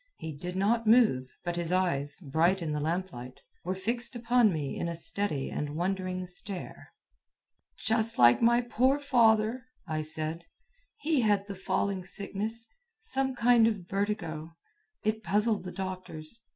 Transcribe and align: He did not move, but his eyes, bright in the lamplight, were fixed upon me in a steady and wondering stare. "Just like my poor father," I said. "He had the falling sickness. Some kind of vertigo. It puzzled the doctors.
He 0.17 0.35
did 0.35 0.55
not 0.55 0.87
move, 0.87 1.27
but 1.45 1.55
his 1.57 1.71
eyes, 1.71 2.19
bright 2.21 2.63
in 2.63 2.71
the 2.71 2.79
lamplight, 2.79 3.35
were 3.63 3.75
fixed 3.75 4.15
upon 4.15 4.51
me 4.51 4.75
in 4.75 4.87
a 4.89 4.95
steady 4.95 5.51
and 5.51 5.75
wondering 5.75 6.25
stare. 6.25 6.89
"Just 7.77 8.17
like 8.17 8.41
my 8.41 8.61
poor 8.61 8.97
father," 8.97 9.61
I 9.87 10.01
said. 10.01 10.43
"He 11.01 11.21
had 11.21 11.45
the 11.45 11.53
falling 11.53 12.03
sickness. 12.03 12.65
Some 12.99 13.35
kind 13.35 13.67
of 13.67 13.87
vertigo. 13.87 14.49
It 15.03 15.21
puzzled 15.21 15.65
the 15.65 15.71
doctors. 15.71 16.39